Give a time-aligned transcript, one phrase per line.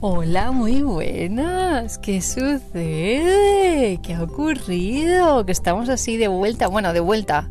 [0.00, 1.96] Hola, muy buenas.
[1.96, 3.98] ¿Qué sucede?
[4.02, 5.46] ¿Qué ha ocurrido?
[5.46, 6.68] Que estamos así de vuelta.
[6.68, 7.48] Bueno, de vuelta.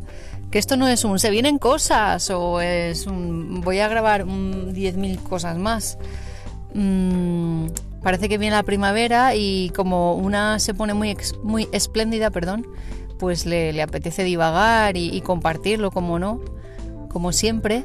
[0.52, 5.20] Que esto no es un se vienen cosas o es un voy a grabar 10.000
[5.24, 5.98] cosas más.
[6.72, 7.66] Mm,
[8.00, 12.64] parece que viene la primavera y como una se pone muy, muy espléndida, perdón,
[13.18, 16.40] pues le, apetece divagar y compartirlo, como no,
[17.08, 17.84] como siempre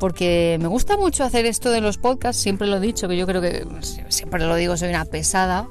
[0.00, 3.26] porque me gusta mucho hacer esto de los podcasts, siempre lo he dicho, que yo
[3.26, 3.66] creo que
[4.08, 5.68] siempre lo digo, soy una pesada,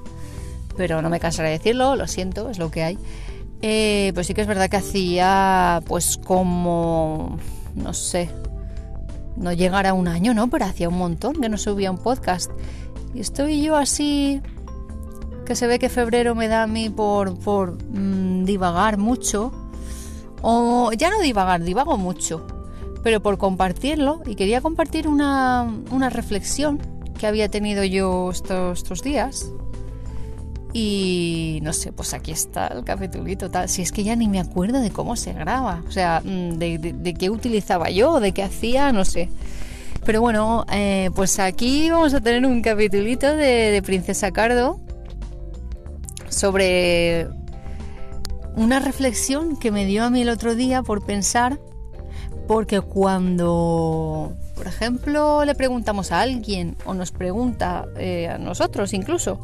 [0.77, 2.97] pero no me cansaré de decirlo, lo siento, es lo que hay.
[3.61, 7.39] Eh, pues sí que es verdad que hacía pues como,
[7.75, 8.29] no sé,
[9.35, 10.47] no llegara un año, ¿no?
[10.49, 12.51] Pero hacía un montón que no subía un podcast.
[13.15, 14.41] Y estoy yo así,
[15.45, 19.51] que se ve que febrero me da a mí por, por mm, divagar mucho.
[20.43, 22.58] O ya no divagar, divago mucho
[23.03, 25.69] pero por compartirlo y quería compartir una,
[26.09, 26.79] reflexión
[27.17, 29.51] que había tenido yo estos, estos días.
[30.71, 33.67] Y no sé, pues aquí está el capitulito tal.
[33.69, 37.15] Si es que ya ni me acuerdo de cómo se graba, o sea, mm, de,
[37.17, 39.29] qué utilizaba yo, de qué hacía, no sé.
[40.05, 44.79] Pero bueno, eh, pues aquí vamos a tener un capitulito de, de Princesa Cardo
[46.29, 47.27] sobre
[48.55, 51.59] una reflexión que me dio a mí el otro día por pensar
[52.49, 59.39] porque cuando, por ejemplo, le preguntamos a alguien o nos pregunta eh, a nosotros incluso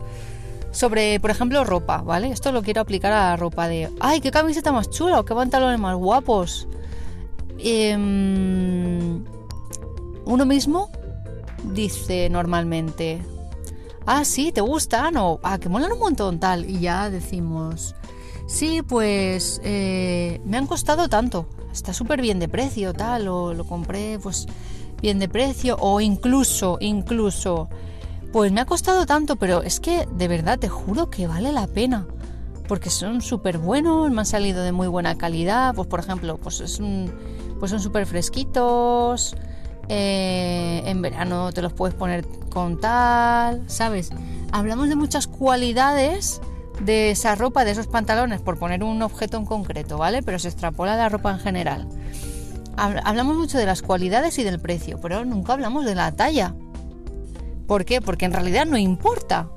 [0.72, 2.32] sobre, por ejemplo, ropa, ¿vale?
[2.32, 5.36] Esto lo quiero aplicar a la ropa de, ay, qué camiseta más chula o qué
[5.36, 6.68] pantalones más guapos.
[7.60, 9.24] Em,
[10.26, 10.90] uno mismo
[11.76, 13.22] dice normalmente,
[14.08, 16.68] ah, sí, te gustan o, ah, que molan un montón tal.
[16.68, 17.94] Y ya decimos,
[18.48, 23.66] sí, pues eh, me han costado tanto está súper bien de precio, tal, o lo
[23.66, 24.48] compré pues
[25.02, 27.70] bien de precio, o incluso, incluso,
[28.32, 31.68] pues me ha costado tanto, pero es que de verdad te juro que vale la
[31.68, 32.08] pena,
[32.68, 36.62] porque son súper buenos, me han salido de muy buena calidad, pues por ejemplo, pues,
[36.62, 37.12] es un,
[37.60, 39.36] pues son súper fresquitos,
[39.90, 44.12] eh, en verano te los puedes poner con tal, ¿sabes?
[44.52, 46.42] Hablamos de muchas cualidades
[46.82, 50.22] de esa ropa, de esos pantalones, por poner un objeto en concreto, ¿vale?
[50.24, 51.88] Pero se extrapola la ropa en general.
[52.78, 56.54] Hablamos mucho de las cualidades y del precio, pero nunca hablamos de la talla.
[57.68, 58.02] ¿Por qué?
[58.02, 59.48] Porque en realidad no importa,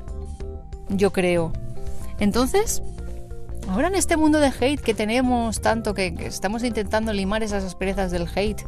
[0.88, 1.52] yo creo.
[2.20, 2.82] Entonces,
[3.68, 8.10] ahora en este mundo de hate que tenemos tanto, que, estamos intentando limar esas asperezas
[8.10, 8.62] del hate,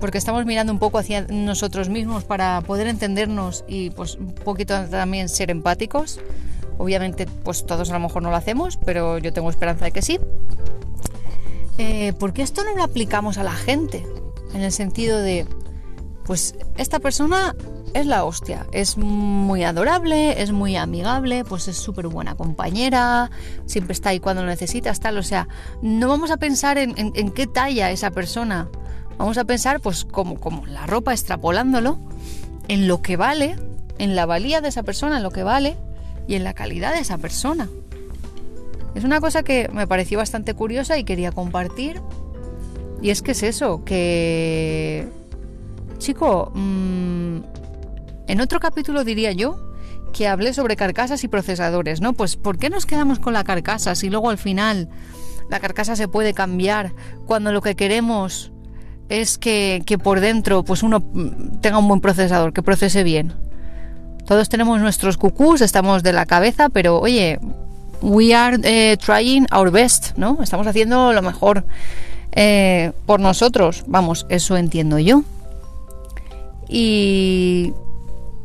[0.00, 4.84] porque estamos mirando un poco hacia nosotros mismos para poder entendernos y pues un poquito
[4.86, 6.18] también ser empáticos,
[6.78, 10.02] Obviamente, pues todos a lo mejor no lo hacemos, pero yo tengo esperanza de que
[10.02, 10.18] sí.
[11.78, 14.06] Eh, ¿Por qué esto no lo aplicamos a la gente?
[14.54, 15.46] En el sentido de,
[16.24, 17.54] pues esta persona
[17.94, 23.30] es la hostia, es muy adorable, es muy amigable, pues es súper buena compañera,
[23.66, 25.18] siempre está ahí cuando lo necesitas, tal.
[25.18, 25.48] O sea,
[25.82, 26.94] no vamos a pensar en,
[27.32, 28.68] qué talla esa persona,
[29.18, 31.98] vamos a pensar, pues como, como la ropa, extrapolándolo,
[32.68, 33.56] en lo que vale,
[33.98, 35.76] en la valía de esa persona, en lo que vale,
[36.26, 37.68] y en la calidad de esa persona.
[38.94, 42.00] Es una cosa que me pareció bastante curiosa y quería compartir.
[43.00, 45.08] Y es que es eso, que...
[45.98, 47.38] Chico, mm,
[48.28, 49.72] en otro capítulo diría yo
[50.12, 52.12] que hablé sobre carcasas y procesadores, ¿no?
[52.12, 54.88] Pues ¿por qué nos quedamos con la carcasa si luego al final
[55.48, 56.92] la carcasa se puede cambiar
[57.26, 58.52] cuando lo que queremos
[59.08, 61.02] es que, que por dentro pues uno
[61.60, 63.34] tenga un buen procesador, que procese bien?
[64.26, 67.38] Todos tenemos nuestros cucús, estamos de la cabeza, pero oye,
[68.00, 70.38] we are eh, trying our best, ¿no?
[70.42, 71.64] Estamos haciendo lo mejor
[72.32, 73.84] eh, por nosotros.
[73.86, 75.22] Vamos, eso entiendo yo.
[76.68, 77.72] Y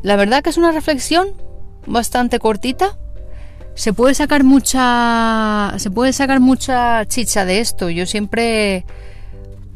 [0.04, 1.30] la verdad que es una reflexión
[1.86, 2.98] bastante cortita.
[3.76, 5.74] Se puede sacar mucha.
[5.78, 7.90] Se puede sacar mucha chicha de esto.
[7.90, 8.86] Yo siempre.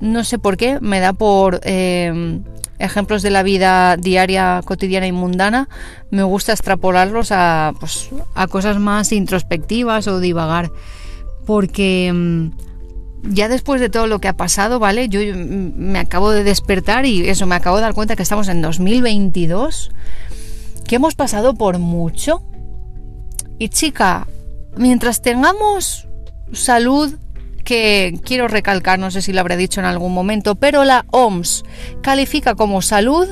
[0.02, 0.80] No sé por qué.
[0.82, 1.62] Me da por.
[1.64, 2.42] Eh,
[2.82, 5.70] ejemplos de la vida diaria, cotidiana y mundana,
[6.10, 10.72] me gusta extrapolarlos a, pues, a cosas más introspectivas o divagar.
[11.46, 12.52] Porque mm,
[13.24, 15.10] ya después de todo lo que ha pasado, ¿vale?
[15.10, 18.62] Yo me acabo de despertar y eso, me acabo de dar cuenta que estamos en
[18.62, 19.92] 2022,
[20.88, 22.44] que hemos pasado por mucho.
[23.58, 24.28] Y chica,
[24.76, 26.08] mientras tengamos
[26.52, 27.14] salud,
[27.72, 31.64] que quiero recalcar, no sé si lo habré dicho en algún momento, pero la OMS
[32.02, 33.30] califica como salud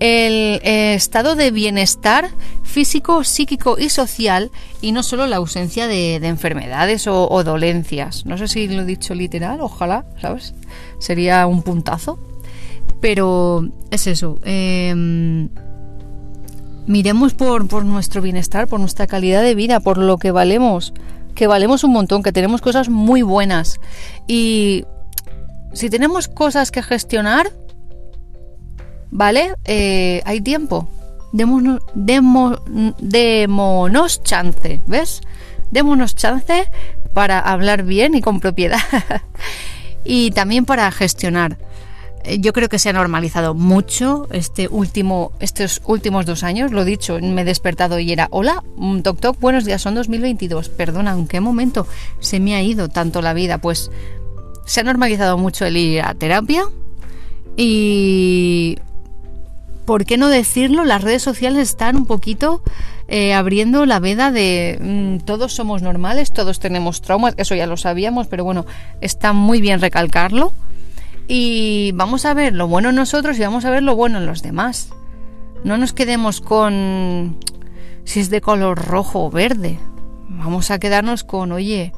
[0.00, 2.30] el eh, estado de bienestar
[2.62, 4.50] físico, psíquico y social
[4.80, 8.24] y no solo la ausencia de, enfermedades o, dolencias.
[8.24, 10.54] No sé si lo he dicho literal, ojalá, ¿sabes?
[10.98, 12.18] Sería un puntazo.
[13.02, 14.38] Pero es eso.
[14.44, 15.50] Em,
[16.86, 20.94] miremos por, por nuestro bienestar, por nuestra calidad de vida, por lo que valemos,
[21.34, 23.80] que valemos un montón, que tenemos cosas muy buenas.
[24.26, 24.84] Y
[25.72, 27.52] si tenemos cosas que gestionar,
[29.10, 29.54] ¿vale?
[29.64, 30.88] Eh, hay tiempo.
[31.32, 31.80] Démonos,
[33.00, 35.20] démonos chance, ¿ves?
[35.70, 36.68] Démonos chance
[37.12, 38.78] para hablar bien y con propiedad.
[40.04, 41.58] y también para gestionar.
[42.24, 46.72] Eh, yo creo que se ha normalizado mucho este último, estos últimos dos años.
[46.72, 50.70] Lo dicho, me he despertado y era, hola, mm, toc toc, buenos días, son 2022.
[50.70, 51.86] Perdona, ¿en qué momento
[52.20, 53.58] se me ha ido tanto la vida?
[53.58, 53.90] Pues
[54.64, 56.64] se ha normalizado mucho el ir a terapia
[57.56, 58.78] y
[59.84, 60.84] ¿por qué no decirlo?
[60.84, 62.62] Las redes sociales están un poquito
[63.06, 67.76] eh, abriendo la veda de mm, todos somos normales, todos tenemos traumas, eso ya lo
[67.76, 68.64] sabíamos, pero bueno,
[69.02, 70.54] está muy bien recalcarlo.
[71.26, 74.26] Y vamos a ver lo bueno en nosotros y vamos a ver lo bueno en
[74.26, 74.90] los demás.
[75.64, 77.38] No nos quedemos con
[78.04, 79.78] si es de color rojo o verde.
[80.28, 81.92] Vamos a quedarnos con, oye,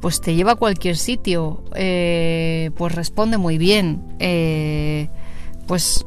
[0.00, 5.08] pues te lleva a cualquier sitio, eh, pues responde muy bien, eh,
[5.66, 6.04] pues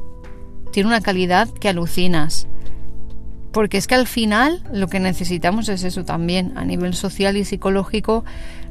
[0.72, 2.46] tiene una calidad que alucinas.
[3.52, 7.44] Porque es que al final lo que necesitamos es eso también, a nivel social y
[7.44, 8.24] psicológico,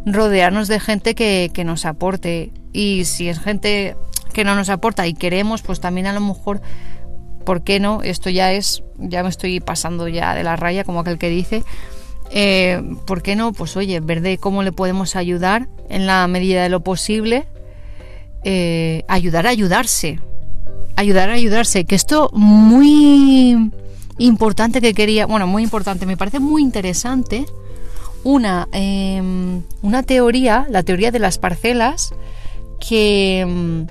[0.05, 2.51] rodearnos de gente que, que nos aporte.
[2.73, 3.95] Y si es gente
[4.33, 6.61] que no nos aporta y queremos, pues también a lo mejor,
[7.45, 8.01] ¿por qué no?
[8.03, 11.63] Esto ya es, ya me estoy pasando ya de la raya, como aquel que dice.
[12.31, 13.53] Eh, ¿Por qué no?
[13.53, 17.47] Pues oye, ver de cómo le podemos ayudar en la medida de lo posible.
[18.43, 20.19] Eh, ayudar a ayudarse
[20.97, 23.71] ayudar a ayudarse, que esto muy
[24.17, 27.45] importante que quería, bueno, muy importante, me parece muy interesante
[28.23, 32.13] una, em, una teoría, la teoría de las parcelas,
[32.79, 33.87] que em,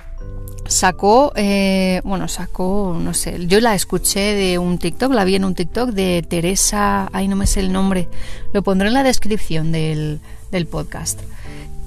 [0.67, 5.45] sacó, eh, bueno, sacó, no sé, yo la escuché de un TikTok, la vi en
[5.45, 8.09] un TikTok de Teresa, ay no me sé el nombre,
[8.53, 10.19] lo pondré en la descripción del,
[10.51, 11.21] del podcast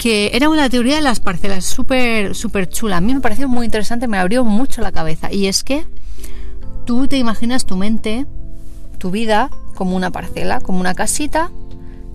[0.00, 2.96] que era una teoría de las parcelas súper súper chula.
[2.96, 5.30] A mí me pareció muy interesante, me abrió mucho la cabeza.
[5.30, 5.84] Y es que
[6.86, 8.24] tú te imaginas tu mente,
[8.96, 11.50] tu vida, como una parcela, como una casita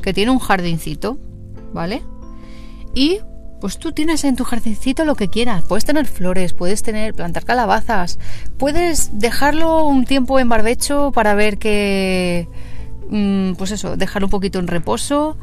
[0.06, 1.18] que tiene un jardincito,
[1.74, 2.02] ¿vale?
[2.94, 3.20] Y
[3.60, 5.66] pues tú tienes en tu jardincito lo que quieras.
[5.66, 8.20] Puedes tener flores, puedes tener, plantar calabazas,
[8.58, 12.48] puedes dejarlo un tiempo en barbecho para ver que,
[13.10, 15.36] mm, pues eso, dejarlo un poquito en reposo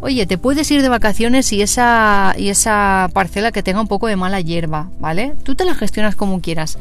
[0.00, 4.06] Oye, te puedes ir de vacaciones y esa, y esa parcela que tenga un poco
[4.06, 5.34] de mala hierba, ¿vale?
[5.42, 6.78] Tú te la gestionas como quieras.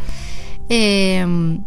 [0.70, 1.64] Em,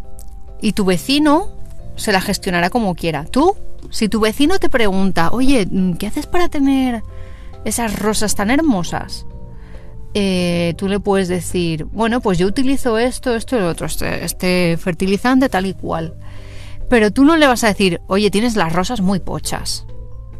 [0.60, 1.48] y tu vecino
[1.96, 3.24] se la gestionará como quiera.
[3.24, 3.56] Tú,
[3.90, 5.68] si tu vecino te pregunta, oye,
[5.98, 7.02] ¿qué haces para tener
[7.64, 9.26] esas rosas tan hermosas?
[10.14, 14.24] Eh, tú le puedes decir, bueno, pues yo utilizo esto, esto y lo otro, este,
[14.24, 16.14] este fertilizante tal y cual.
[16.88, 19.86] Pero tú no le vas a decir, oye, tienes las rosas muy pochas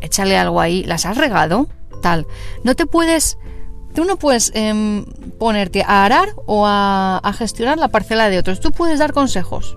[0.01, 1.69] échale algo ahí, ¿las has regado?
[2.03, 2.27] Tal.
[2.65, 3.39] No te puedes...
[3.95, 5.05] Tú no puedes em,
[5.41, 8.61] ponerte a arar o a, gestionar la parcela de otros.
[8.61, 9.77] Tú puedes dar consejos.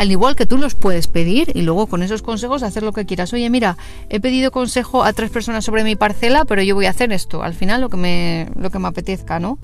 [0.00, 3.04] Al igual que tú los puedes pedir y luego con esos consejos hacer lo que
[3.04, 3.34] quieras.
[3.34, 3.76] Oye, mira,
[4.08, 7.42] he pedido consejo a tres personas sobre mi parcela, pero yo voy a hacer esto.
[7.42, 9.58] Al final lo que me, lo que me apetezca, ¿no?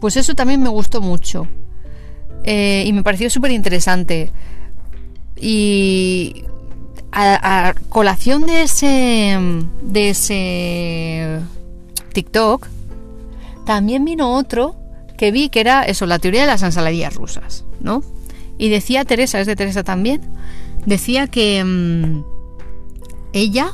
[0.00, 1.46] Pues eso también me gustó mucho.
[2.42, 4.32] Eh, y me pareció súper interesante.
[5.36, 6.42] Y
[7.12, 9.38] a, colación de ese,
[9.80, 11.40] de ese
[12.12, 12.66] TikTok,
[13.64, 14.74] también vino otro
[15.16, 18.02] que vi que era eso, la teoría de las ensaladillas rusas, ¿no?
[18.58, 20.20] Y decía Teresa, es de Teresa también,
[20.86, 22.24] decía que mm,
[23.32, 23.72] ella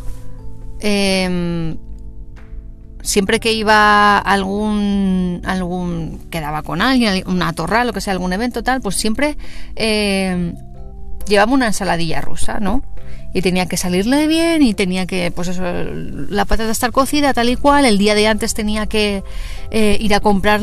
[0.81, 1.77] em,
[3.03, 8.63] siempre que iba algún algún quedaba con alguien, una torra, lo que sea, algún evento
[8.63, 9.37] tal, pues siempre
[9.77, 10.55] em,
[11.27, 12.83] llevaba una ensaladilla rusa, ¿no?
[13.33, 17.49] y tenía que salirle bien y tenía que, pues eso, la patata estar cocida tal
[17.49, 19.23] y cual, el día de antes tenía que
[19.71, 20.61] eh, ir a comprar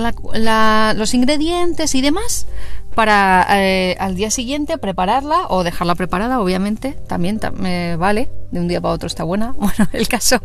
[0.95, 2.45] los ingredientes y demás
[2.97, 7.39] para eh, al día siguiente prepararla o dejarla preparada, obviamente, también
[7.99, 9.53] vale, de un día para otro está buena.
[9.59, 10.41] Bueno, el caso,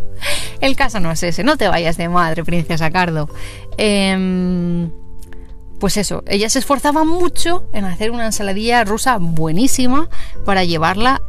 [0.61, 3.31] el caso no es ese, no te vayas de madre, princesa Cardo.
[3.79, 4.91] Em,
[5.81, 10.11] pues eso, ella se esforzaba mucho en hacer una ensaladilla rusa buenísima
[10.45, 11.23] para llevarla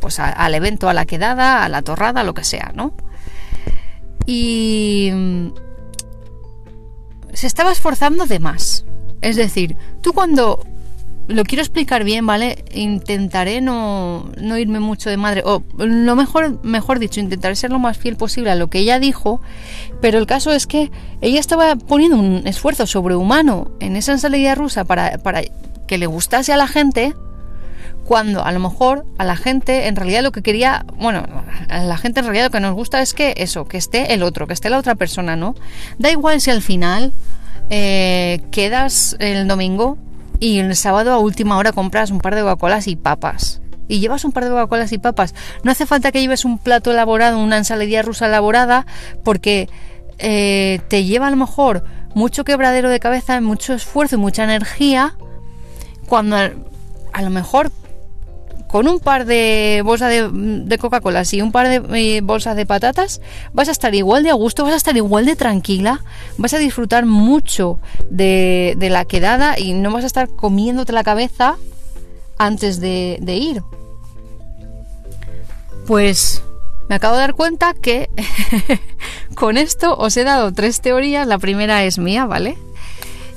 [0.00, 2.94] pues al evento, a la quedada, a la torrada, lo que sea, ¿no?
[4.24, 5.48] Y mm,
[7.34, 8.86] se estaba esforzando de más.
[9.24, 10.62] Es decir, tú cuando
[11.28, 12.62] lo quiero explicar bien, ¿vale?
[12.74, 17.78] Intentaré no, no, irme mucho de madre, o lo mejor, mejor dicho, intentaré ser lo
[17.78, 19.40] más fiel posible a lo que ella dijo,
[20.02, 20.90] pero el caso es que
[21.22, 25.40] ella estaba poniendo un esfuerzo sobrehumano en esa ensalada rusa para, para
[25.86, 27.14] que le gustase a la gente,
[28.04, 31.24] cuando a lo mejor a la gente en realidad lo que quería, bueno,
[31.70, 34.22] a la gente en realidad lo que nos gusta es que eso, que esté el
[34.22, 35.54] otro, que esté la otra persona, ¿no?
[35.98, 37.14] Da igual si al final
[37.70, 39.98] eh, quedas el domingo
[40.40, 43.60] y el sábado a última hora compras un par de Coca-Colas y papas.
[43.88, 45.34] Y llevas un par de Coca-Colas y papas.
[45.62, 48.86] No hace falta que lleves un plato elaborado, una ensaladilla rusa elaborada,
[49.22, 49.68] porque
[50.18, 55.14] eh, te lleva a lo mejor mucho quebradero de cabeza, mucho esfuerzo y mucha energía,
[56.06, 57.70] cuando a lo mejor
[58.74, 63.20] con un par de bolsas de, Coca-Cola y un par de eh, bolsas de patatas,
[63.52, 66.02] vas a estar igual de a gusto, vas a estar igual de tranquila,
[66.38, 67.78] vas a disfrutar mucho
[68.10, 71.54] de, la quedada y no vas a estar comiéndote la cabeza
[72.36, 73.62] antes de, ir.
[75.86, 76.42] Pues
[76.88, 78.10] me acabo de dar cuenta que
[79.36, 81.28] con esto os he dado tres teorías.
[81.28, 82.58] La primera es mía, ¿vale?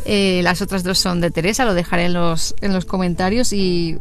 [0.04, 4.00] Eh, las otras dos son de Teresa, lo dejaré en los, en los comentarios y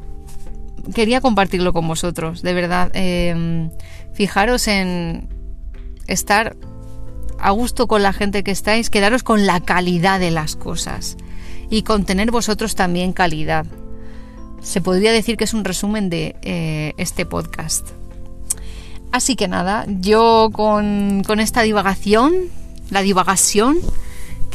[0.95, 2.91] quería compartirlo con vosotros, de verdad.
[2.95, 3.71] Em,
[4.13, 5.29] fijaros en
[6.07, 6.57] estar
[7.39, 11.17] a gusto con la gente que estáis, quedaros con la calidad de las cosas
[11.71, 13.67] y con tener vosotros también calidad.
[14.63, 17.89] Se podría decir que es un resumen de eh, este podcast.
[19.13, 22.35] Así que nada, yo con, con esta divagación,
[22.91, 23.79] la divagación,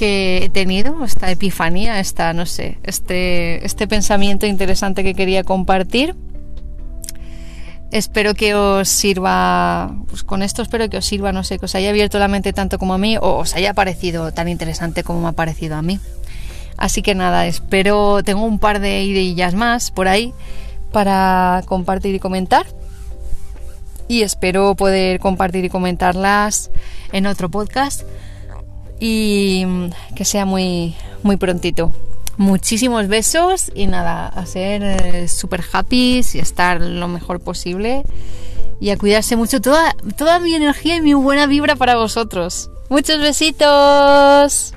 [0.02, 6.16] que he tenido, esta epifanía, esta, no sé, este, este pensamiento interesante que quería compartir.
[7.92, 11.76] Espero que os sirva, pues con esto espero que os sirva, no sé, que os
[11.76, 15.22] haya abierto la mente tanto como a mí o os haya parecido tan interesante como
[15.22, 16.00] me ha parecido a mí.
[16.78, 20.34] Así que nada, espero, tengo un par de ideillas más por ahí
[20.92, 22.66] para compartir y comentar.
[24.08, 26.72] Y espero poder compartir y comentarlas
[27.12, 28.02] en otro podcast
[29.02, 31.92] y mm, que sea muy, muy prontito.
[32.38, 38.04] Muchísimos besos y nada, a ser eh, super happy y estar lo mejor posible
[38.80, 39.60] y a cuidarse mucho.
[39.60, 42.70] Toda, toda mi energía y mi buena vibra para vosotros.
[42.90, 44.74] Muchos besitos.